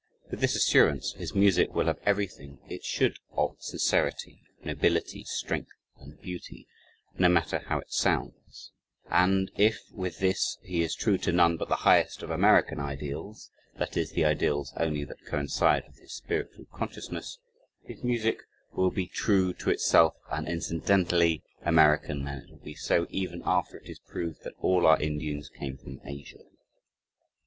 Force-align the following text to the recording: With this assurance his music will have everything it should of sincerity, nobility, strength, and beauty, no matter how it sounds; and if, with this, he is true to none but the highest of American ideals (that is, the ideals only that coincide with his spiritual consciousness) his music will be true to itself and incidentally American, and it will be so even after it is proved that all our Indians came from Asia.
With 0.31 0.39
this 0.39 0.55
assurance 0.55 1.11
his 1.13 1.35
music 1.35 1.75
will 1.75 1.85
have 1.85 1.99
everything 2.07 2.57
it 2.67 2.83
should 2.83 3.19
of 3.33 3.57
sincerity, 3.59 4.41
nobility, 4.63 5.23
strength, 5.25 5.73
and 5.99 6.19
beauty, 6.19 6.67
no 7.19 7.29
matter 7.29 7.59
how 7.67 7.77
it 7.81 7.91
sounds; 7.93 8.71
and 9.11 9.51
if, 9.57 9.79
with 9.91 10.17
this, 10.17 10.57
he 10.63 10.81
is 10.81 10.95
true 10.95 11.19
to 11.19 11.31
none 11.31 11.55
but 11.55 11.67
the 11.67 11.75
highest 11.85 12.23
of 12.23 12.31
American 12.31 12.79
ideals 12.79 13.51
(that 13.77 13.95
is, 13.95 14.13
the 14.13 14.25
ideals 14.25 14.73
only 14.75 15.03
that 15.03 15.23
coincide 15.27 15.83
with 15.85 15.99
his 15.99 16.13
spiritual 16.15 16.65
consciousness) 16.73 17.37
his 17.83 18.03
music 18.03 18.39
will 18.71 18.89
be 18.89 19.05
true 19.05 19.53
to 19.53 19.69
itself 19.69 20.15
and 20.31 20.47
incidentally 20.47 21.43
American, 21.61 22.27
and 22.27 22.41
it 22.41 22.49
will 22.49 22.57
be 22.57 22.73
so 22.73 23.05
even 23.11 23.43
after 23.45 23.77
it 23.77 23.87
is 23.87 23.99
proved 23.99 24.43
that 24.43 24.55
all 24.57 24.87
our 24.87 24.99
Indians 24.99 25.47
came 25.47 25.77
from 25.77 26.01
Asia. 26.03 26.41